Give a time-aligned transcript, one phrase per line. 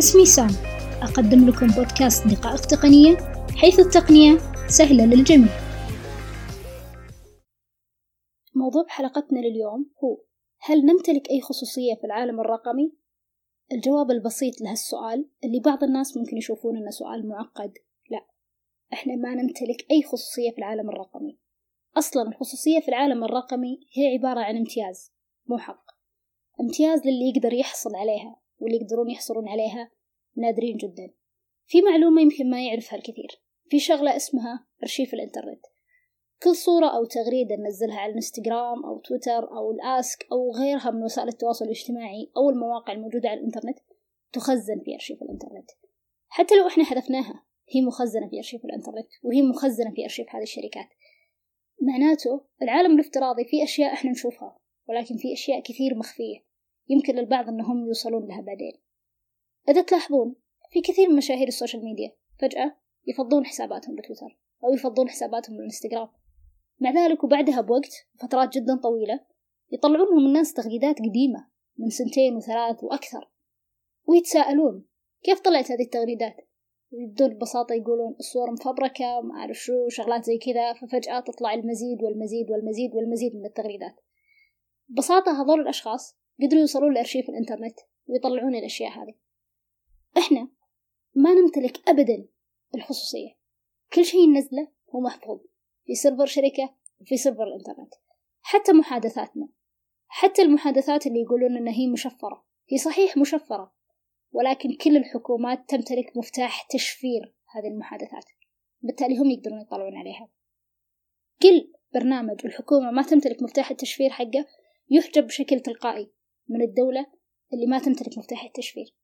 [0.00, 0.50] اسمي سام.
[1.02, 3.16] أقدم لكم بودكاست دقائق تقنية
[3.56, 4.38] حيث التقنية
[4.68, 5.48] سهلة للجميع.
[8.54, 10.18] موضوع حلقتنا لليوم هو
[10.60, 12.92] هل نمتلك أي خصوصية في العالم الرقمي؟
[13.72, 17.72] الجواب البسيط لهالسؤال اللي بعض الناس ممكن يشوفون إنه سؤال معقد.
[18.10, 18.26] لا
[18.92, 21.38] إحنا ما نمتلك أي خصوصية في العالم الرقمي.
[21.96, 25.12] أصلا الخصوصية في العالم الرقمي هي عبارة عن امتياز
[25.46, 25.84] مو حق.
[26.60, 28.39] امتياز للي يقدر يحصل عليها.
[28.60, 29.90] واللي يقدرون يحصلون عليها
[30.36, 31.10] نادرين جدا.
[31.66, 33.42] في معلومة يمكن ما يعرفها الكثير.
[33.70, 35.66] في شغلة اسمها أرشيف الإنترنت.
[36.42, 41.28] كل صورة أو تغريدة ننزلها على الإنستغرام أو تويتر أو الآسك أو غيرها من وسائل
[41.28, 43.78] التواصل الاجتماعي أو المواقع الموجودة على الإنترنت
[44.32, 45.70] تخزن في أرشيف الإنترنت.
[46.28, 50.88] حتى لو إحنا حذفناها هي مخزنة في أرشيف الإنترنت وهي مخزنة في أرشيف هذه الشركات.
[51.80, 54.56] معناته العالم الافتراضي في أشياء إحنا نشوفها
[54.88, 56.49] ولكن في أشياء كثير مخفية.
[56.90, 58.72] يمكن للبعض أنهم يوصلون لها بعدين.
[59.68, 60.34] إذا تلاحظون
[60.70, 66.08] في كثير من مشاهير ال social media فجأة يفضون حساباتهم بتويتر أو يفضون حساباتهم بالإنستغرام.
[66.80, 69.20] مع ذلك وبعدها بوقت فترات جدا طويلة
[69.72, 73.30] يطلعون لهم الناس تغريدات قديمة من سنتين وثلاث وأكثر
[74.06, 74.84] ويتساءلون
[75.22, 76.36] كيف طلعت هذه التغريدات؟
[76.92, 82.50] يبدون ببساطة يقولون الصور مفبركة ما أعرف شو شغلات زي كذا ففجأة تطلع المزيد والمزيد
[82.50, 83.94] والمزيد والمزيد من التغريدات.
[84.88, 89.14] ببساطة هذول الأشخاص قدروا يوصلون لأرشيف الإنترنت ويطلعون الأشياء هذه.
[90.18, 90.48] إحنا
[91.14, 92.28] ما نمتلك أبدا
[92.74, 93.36] الخصوصية.
[93.92, 95.40] كل شيء ننزله هو محفوظ
[95.86, 97.94] في server شركة وفي server الإنترنت.
[98.40, 99.48] حتى محادثاتنا.
[100.08, 102.44] حتى المحادثات اللي يقولون إن هي مشفرة.
[102.68, 103.74] هي صحيح مشفرة.
[104.32, 108.24] ولكن كل الحكومات تمتلك مفتاح تشفير هذه المحادثات.
[108.82, 110.28] بالتالي هم يقدرون يطلعون عليها.
[111.42, 114.46] كل برنامج الحكومة ما تمتلك مفتاح التشفير حقه
[114.90, 116.10] يحجب بشكل تلقائي.
[116.50, 117.06] من الدولة
[117.52, 118.94] اللي ما تمتلك مفتاح التشفير.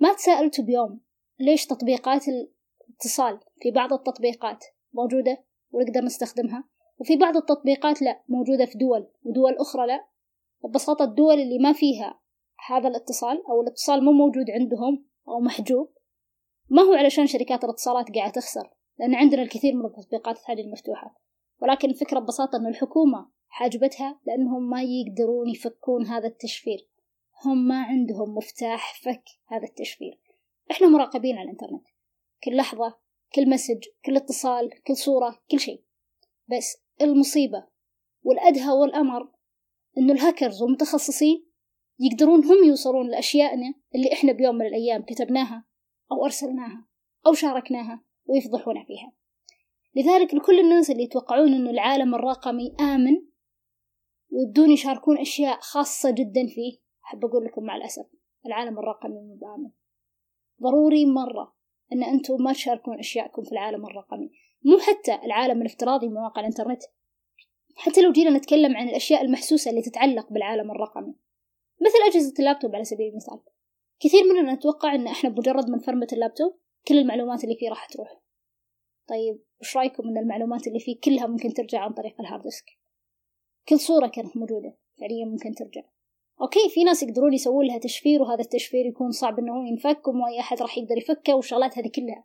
[0.00, 1.00] ما تساءلت بيوم
[1.40, 6.64] ليش تطبيقات الاتصال في بعض التطبيقات موجودة ونقدر نستخدمها؟
[6.98, 10.06] وفي بعض التطبيقات لا موجودة في دول ودول أخرى لا.
[10.64, 12.20] ببساطة الدول اللي ما فيها
[12.68, 15.92] هذا الاتصال أو الاتصال مو موجود عندهم أو محجوب
[16.70, 21.20] ما هو علشان شركات الاتصالات قاعدة تخسر لأن عندنا الكثير من التطبيقات هذه المفتوحة.
[21.62, 26.88] ولكن الفكرة ببساطة أن الحكومة حاجبتها لأنهم ما يقدرون يفكون هذا التشفير.
[27.44, 30.20] هم ما عندهم مفتاح فك هذا التشفير.
[30.70, 31.84] إحنا مراقبين على الإنترنت.
[32.44, 32.98] كل لحظة
[33.34, 35.82] كل مسج كل اتصال كل صورة كل شيء.
[36.48, 37.66] بس المصيبة
[38.22, 39.28] والأدهى والأمر
[39.98, 41.46] إنه الهاكرز والمتخصصين
[41.98, 45.64] يقدرون هم يوصلون لأشيائنا اللي إحنا بيوم من الأيام كتبناها
[46.12, 46.86] أو أرسلناها
[47.26, 49.12] أو شاركناها ويفضحونا فيها.
[49.94, 53.29] لذلك لكل الناس اللي يتوقعون أن العالم الرقمي آمن
[54.32, 56.78] ويبدون يشاركون أشياء خاصة جدا فيه.
[57.04, 58.06] أحب أقول لكم مع الأسف
[58.46, 59.70] العالم الرقمي مو بآمن.
[60.62, 61.54] ضروري مرة
[61.92, 64.30] أن أنتم ما تشاركون أشياءكم في العالم الرقمي.
[64.64, 66.82] مو حتى العالم الافتراضي مواقع الإنترنت.
[67.76, 71.14] حتى لو جينا نتكلم عن الأشياء المحسوسة اللي تتعلق بالعالم الرقمي.
[71.80, 73.40] مثل أجهزة اللابتوب على سبيل المثال.
[74.00, 76.58] كثير مننا نتوقع أن إحنا بمجرد ما نفرمت اللابتوب
[76.88, 78.20] كل المعلومات اللي فيه راح تروح.
[79.08, 82.79] طيب وش رأيكم أن المعلومات اللي فيه كلها ممكن ترجع عن طريق ال hard disk؟
[83.70, 84.76] كل صورة كانت موجودة.
[85.00, 85.82] فعليا ممكن ترجع.
[86.40, 90.40] okay في ناس يقدرون يسوون لها تشفير وهذا التشفير يكون صعب انه ينفك وما أي
[90.40, 92.24] أحد راح يقدر يفكه والشغلات هذه كلها.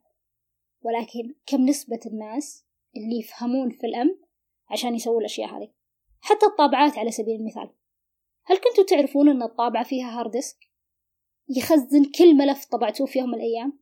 [0.81, 4.15] ولكن كم نسبة الناس اللي يفهمون في الأمن
[4.69, 5.71] عشان يسووا الأشياء هذه؟
[6.21, 7.69] حتى الطابعات على سبيل المثال.
[8.45, 10.57] هل كنتوا تعرفون أن الطابعة فيها hard disk
[11.49, 13.79] يخزن كل ملف طبعتوه في يوم من الأيام؟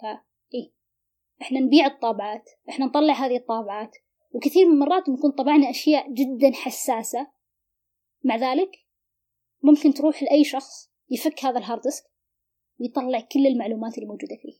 [0.00, 0.72] فإيه.
[1.42, 2.50] إحنا نبيع الطابعات.
[2.68, 3.96] إحنا نطلع هذه الطابعات.
[4.30, 7.26] وكثير من المرات نكون طبعنا أشياء جدا حساسة.
[8.24, 8.70] مع ذلك
[9.62, 12.04] ممكن تروح لأي شخص يفك هذا ال hard disk
[12.80, 14.58] ويطلع كل المعلومات اللي موجودة فيه.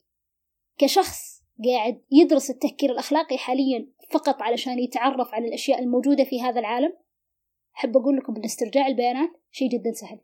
[0.78, 6.93] كشخص قاعد يدرس التفكير الأخلاقي حاليا فقط علشان يتعرف على الأشياء الموجودة في هذا العالم
[7.77, 10.21] أحب أقول لكم أن استرجاع البيانات شيء جدا سهل.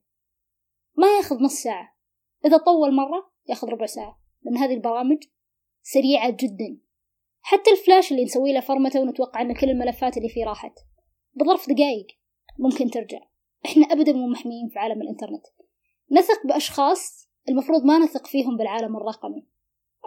[0.97, 1.97] ما يأخذ نص ساعة.
[2.45, 4.21] إذا طول مرة يأخذ ربع ساعة.
[4.43, 5.25] لأن هذه البرامج
[5.83, 6.79] سريعة جدا.
[7.43, 10.73] حتى الفلاش اللي نسوي له فرمته ونتوقع أن كل الملفات اللي فيه راحت.
[11.35, 12.07] بظرف دقايق
[12.59, 13.21] ممكن ترجع.
[13.67, 15.47] إحنا أبدا مو محميين في عالم الإنترنت.
[16.11, 19.47] نثق بأشخاص المفروض ما نثق فيهم بالعالم الرقمي.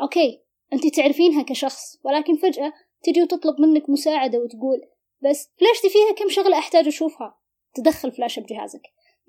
[0.02, 0.44] أوكي
[0.74, 2.74] أنت تعرفينها كشخص ولكن فجأة
[3.04, 4.82] تجي وتطلب منك مساعدة وتقول
[5.24, 7.38] بس فلاشتي فيها كم شغلة أحتاج أشوفها.
[7.74, 8.82] تدخل فلاشة بجهازك.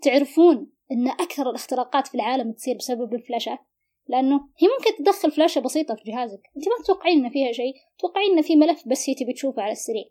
[0.02, 3.58] تعرفون أن أكثر الاختراقات في العالم تصير بسبب الفلاشات
[4.08, 6.40] لأنه هي ممكن تدخل فلاشة بسيطة في جهازك.
[6.56, 9.72] أنت ما تتوقعين إن فيها شيء تتوقعين إن في ملف بس هي تبي تشوفه على
[9.72, 10.04] السريع.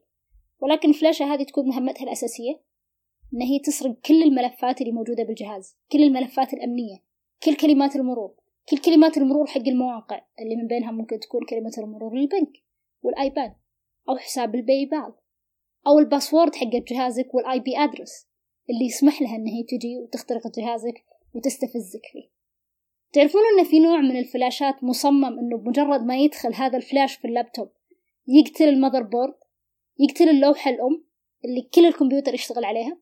[0.60, 2.62] ولكن الفلاشة هذه تكون مهمتها الأساسية
[3.34, 6.98] إن هي تسرق كل الملفات اللي موجودة بالجهاز كل الملفات الأمنية
[7.44, 8.36] كل كلمات المرور
[8.70, 12.52] كل كلمات المرور حق المواقع اللي من بينها ممكن تكون كلمة المرور للبنك
[13.02, 13.54] والآيباد
[14.10, 15.14] أو حساب ال PayPal
[15.88, 18.28] أو ال password حق جهازك وال IP address
[18.70, 21.04] اللي يسمح لها إن هي تجي وتخترق جهازك
[21.34, 22.35] وتبتزك فيه.
[23.14, 27.72] تعرفون إن في نوع من الفلاشات مصمم إنه بمجرد ما يدخل هذا الفلاش في اللابتوب
[28.28, 29.36] يقتل ال motherboard
[30.00, 31.06] يقتل اللوحة الأم
[31.46, 32.98] اللي كل الكمبيوتر يشتغل عليها؟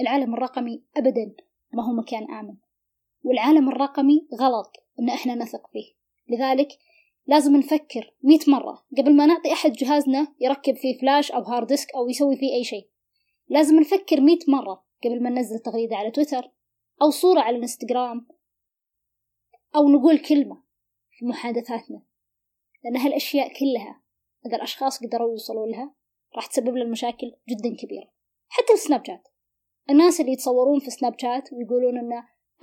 [0.00, 1.34] العالم الرقمي أبدا
[1.72, 2.54] ما هو مكان آمن
[3.24, 5.94] والعالم الرقمي غلط إن إحنا نثق فيه.
[6.28, 6.68] لذلك
[7.26, 11.94] لازم نفكر مئة مرة قبل ما نعطي أحد جهازنا يركب فيه فلاش أو hard disk
[11.94, 12.88] أو يسوي فيه أي شيء.
[13.48, 16.50] لازم نفكر مئة مرة قبل ما ننزل تغريدة على تويتر
[17.02, 18.26] أو صورة على الانستغرام
[19.76, 20.62] أو نقول كلمة
[21.10, 22.02] في محادثاتنا
[22.84, 24.02] لأن هالأشياء كلها
[24.46, 25.94] إذا الأشخاص قدروا يوصلوا لها
[26.36, 28.10] راح تسبب لنا مشاكل جدا كبيرة.
[28.48, 29.28] حتى السناب شات
[29.90, 32.12] الناس اللي يتصورون في سناب شات ويقولون إن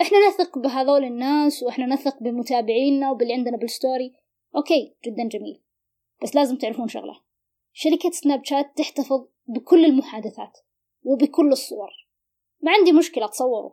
[0.02, 4.12] إحنا نثق بهذول الناس وإحنا نثق بمتابعينا وباللي عندنا بال story
[4.56, 5.62] okay جدا جميل.
[6.22, 7.20] بس لازم تعرفون شغلة.
[7.72, 10.58] شركة سناب شات تحتفظ بكل المحادثات
[11.02, 11.90] وبكل الصور.
[12.60, 13.72] ما عندي مشكلة تصوروا.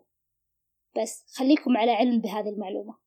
[0.97, 2.97] بس خليكم على علم بهذه المعلومة.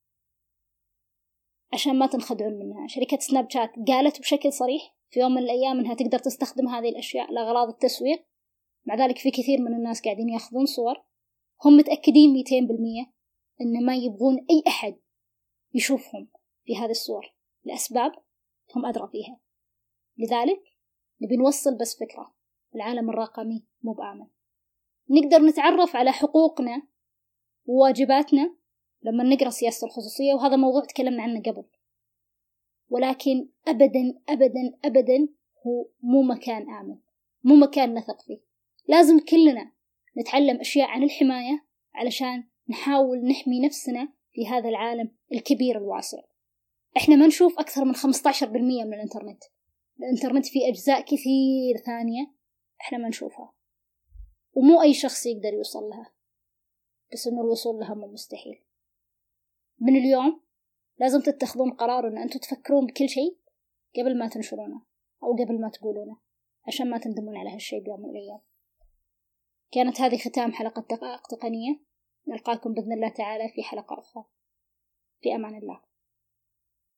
[1.75, 2.87] عشان ما تنخدعون منها.
[2.87, 7.33] شركة سناب شات قالت بشكل صريح في يوم من الأيام إنها تقدر تستخدم هذه الأشياء
[7.33, 8.27] لأغراض التسويق.
[8.87, 10.95] مع ذلك في كثير من الناس قاعدين يأخذون صور.
[11.65, 13.13] هم متأكدين ميتين بالمية
[13.61, 14.97] إن ما يبغون أي أحد
[15.75, 16.29] يشوفهم
[16.65, 17.35] في هذه الصور.
[17.65, 18.13] لأسباب
[18.77, 19.41] هم أدرى فيها.
[20.19, 20.63] لذلك
[21.23, 22.35] نبي نوصل بس فكرة.
[22.75, 24.27] العالم الرقمي مو بآمن.
[25.11, 26.83] نقدر نتعرف على حقوقنا
[27.67, 28.57] وواجباتنا
[29.05, 31.65] لما نقرأ سياسة الخصوصية وهذا موضوع تكلمنا عنه قبل.
[32.89, 35.29] ولكن أبدا أبدا أبدا
[35.67, 36.99] هو مو مكان آمن
[37.45, 38.41] مو مكان نثق فيه.
[38.89, 39.73] لازم كلنا
[40.19, 41.65] نتعلم أشياء عن الحماية
[41.95, 46.19] علشان نحاول نحمي نفسنا في هذا العالم الكبير الواسع.
[46.97, 48.05] إحنا ما نشوف أكثر من 15%
[48.85, 49.45] من الإنترنت.
[49.99, 52.35] الإنترنت فيه أجزاء كثير ثانية
[52.81, 53.53] إحنا ما نشوفها.
[54.55, 56.13] ومو أي شخص يقدر يوصل لها.
[57.13, 58.64] بس إنه الوصول لها مو مستحيل.
[59.81, 60.41] من اليوم
[60.99, 63.39] لازم تتخذون قرار إن أنتم تفكرون بكل شيء
[63.97, 64.83] قبل ما تنشرونه
[65.23, 66.17] أو قبل ما تقولونه
[66.67, 68.41] عشان ما تندمون على هالشيء بيوم من الأيام.
[69.73, 71.81] كانت هذه ختام حلقة دقائق تقنية
[72.29, 74.25] نلقاكم بإذن الله تعالى في حلقة أخرى.
[75.21, 75.81] في أمان الله.